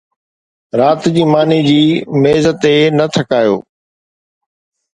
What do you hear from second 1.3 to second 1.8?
ماني جي